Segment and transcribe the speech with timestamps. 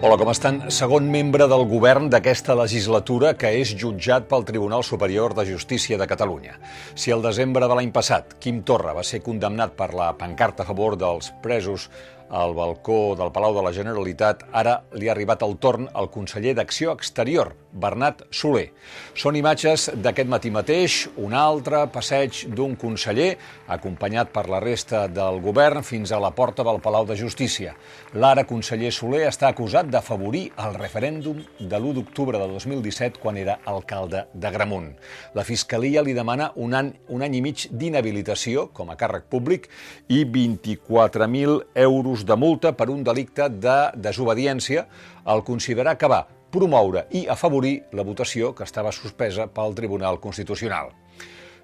[0.00, 0.62] Hola, com estan?
[0.72, 6.06] Segon membre del govern d'aquesta legislatura que és jutjat pel Tribunal Superior de Justícia de
[6.08, 6.54] Catalunya.
[6.96, 10.70] Si el desembre de l'any passat Quim Torra va ser condemnat per la pancarta a
[10.70, 11.90] favor dels presos
[12.30, 16.54] al balcó del Palau de la Generalitat, ara li ha arribat el torn al conseller
[16.54, 18.70] d'Acció Exterior, Bernat Soler.
[19.14, 23.34] Són imatges d'aquest matí mateix, un altre passeig d'un conseller,
[23.70, 27.74] acompanyat per la resta del govern fins a la porta del Palau de Justícia.
[28.14, 33.58] L'ara conseller Soler està acusat d'afavorir el referèndum de l'1 d'octubre de 2017 quan era
[33.66, 34.92] alcalde de Gramunt.
[35.34, 39.68] La Fiscalia li demana un any, un any i mig d'inhabilitació com a càrrec públic
[40.08, 44.86] i 24.000 euros euros de multa per un delicte de desobediència
[45.24, 50.90] al considerar que va promoure i afavorir la votació que estava suspesa pel Tribunal Constitucional.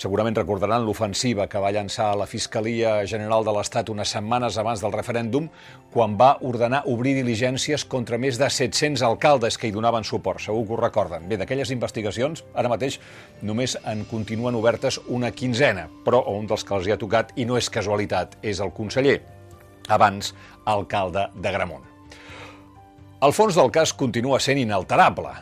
[0.00, 4.94] Segurament recordaran l'ofensiva que va llançar la Fiscalia General de l'Estat unes setmanes abans del
[4.94, 5.50] referèndum,
[5.92, 10.40] quan va ordenar obrir diligències contra més de 700 alcaldes que hi donaven suport.
[10.40, 11.26] Segur que ho recorden.
[11.28, 12.96] Bé, d'aquelles investigacions, ara mateix
[13.42, 17.44] només en continuen obertes una quinzena, però un dels que els hi ha tocat, i
[17.44, 19.18] no és casualitat, és el conseller
[19.90, 21.86] abans alcalde de Gramunt.
[23.20, 25.34] El fons del cas continua sent inalterable.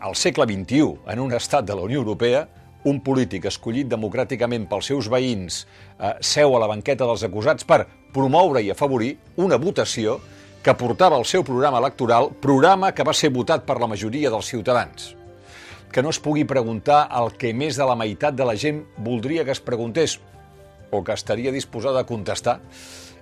[0.00, 2.44] Al segle XXI, en un estat de la Unió Europea,
[2.84, 7.86] un polític escollit democràticament pels seus veïns eh, seu a la banqueta dels acusats per
[8.12, 10.18] promoure i afavorir una votació
[10.64, 14.48] que portava el seu programa electoral, programa que va ser votat per la majoria dels
[14.52, 15.14] ciutadans.
[15.92, 19.44] Que no es pugui preguntar el que més de la meitat de la gent voldria
[19.44, 20.18] que es preguntés
[20.90, 22.60] o que estaria disposada a contestar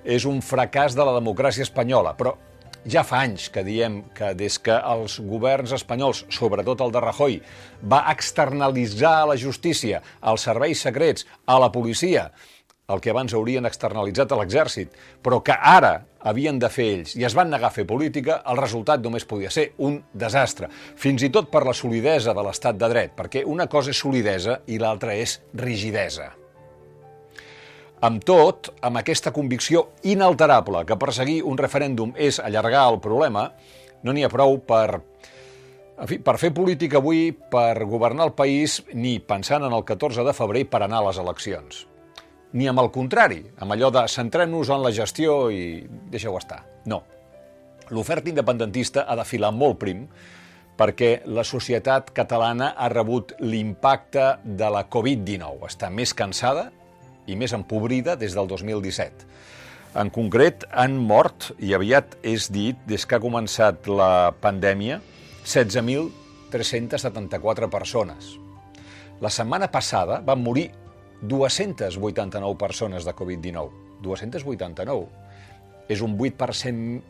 [0.04, 2.36] és un fracàs de la democràcia espanyola, però
[2.84, 7.38] ja fa anys que diem que des que els governs espanyols, sobretot el de Rajoy,
[7.86, 12.30] va externalitzar a la justícia, als serveis secrets, a la policia,
[12.92, 14.90] el que abans haurien externalitzat a l'exèrcit,
[15.22, 15.94] però que ara
[16.28, 19.50] havien de fer ells i es van negar a fer política, el resultat només podia
[19.50, 23.70] ser un desastre, fins i tot per la solidesa de l'estat de dret, perquè una
[23.70, 26.32] cosa és solidesa i l'altra és rigidesa.
[28.02, 33.44] Amb tot, amb aquesta convicció inalterable que perseguir un referèndum és allargar el problema,
[34.02, 34.96] no n'hi ha prou per,
[36.02, 40.26] en fi, per fer política avui, per governar el país, ni pensant en el 14
[40.26, 41.84] de febrer per anar a les eleccions.
[42.58, 46.64] Ni amb el contrari, amb allò de centrem-nos en la gestió i deixeu estar.
[46.90, 47.04] No.
[47.94, 50.08] L'oferta independentista ha de filar molt prim
[50.74, 55.68] perquè la societat catalana ha rebut l'impacte de la Covid-19.
[55.70, 56.72] Està més cansada
[57.26, 59.26] i més empobrida des del 2017.
[60.00, 65.00] En concret, han mort, i aviat és dit, des que ha començat la pandèmia,
[65.44, 68.38] 16.374 persones.
[69.20, 70.70] La setmana passada van morir
[71.22, 73.70] 289 persones de Covid-19.
[74.02, 75.06] 289.
[75.92, 77.02] És un 8%,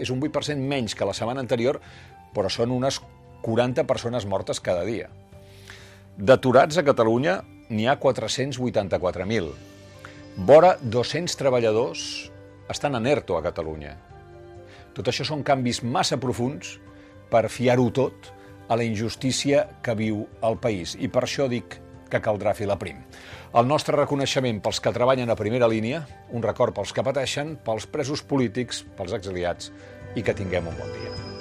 [0.00, 1.80] és un 8% menys que la setmana anterior,
[2.32, 3.00] però són unes
[3.42, 5.08] 40 persones mortes cada dia.
[6.16, 9.52] D'aturats a Catalunya n'hi ha 484.000.
[10.36, 12.30] Vora 200 treballadors
[12.72, 13.96] estan en ERTO a Catalunya.
[14.92, 16.76] Tot això són canvis massa profuns
[17.32, 18.28] per fiar-ho tot
[18.68, 20.96] a la injustícia que viu el país.
[21.00, 21.78] I per això dic
[22.12, 23.00] que caldrà filar prim.
[23.56, 27.88] El nostre reconeixement pels que treballen a primera línia, un record pels que pateixen, pels
[27.88, 29.72] presos polítics, pels exiliats
[30.16, 31.31] i que tinguem un bon dia.